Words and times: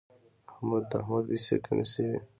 د 0.89 0.91
احمد 1.01 1.23
پیسې 1.29 1.55
کمې 1.65 1.85
شوې. 1.91 2.17